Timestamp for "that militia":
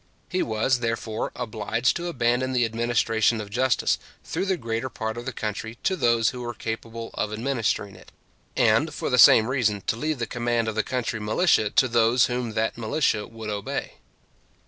12.53-13.27